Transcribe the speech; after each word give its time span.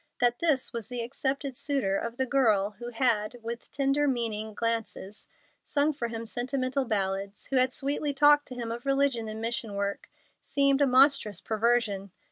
That 0.19 0.39
this 0.39 0.73
was 0.73 0.87
the 0.87 1.03
accepted 1.03 1.55
suitor 1.55 1.95
of 1.95 2.17
the 2.17 2.25
girl 2.25 2.71
who 2.79 2.89
had, 2.89 3.35
with 3.43 3.71
tender, 3.71 4.07
meaning 4.07 4.55
glances, 4.55 5.27
sung 5.63 5.93
for 5.93 6.07
him 6.07 6.25
sentimental 6.25 6.85
ballads, 6.85 7.45
who 7.51 7.57
had 7.57 7.71
sweetly 7.71 8.11
talked 8.11 8.47
to 8.47 8.55
him 8.55 8.71
of 8.71 8.87
religion 8.87 9.27
and 9.27 9.39
mission 9.39 9.75
work, 9.75 10.09
seemed 10.41 10.81
a 10.81 10.87
monstrous 10.87 11.39
perversion. 11.39 12.09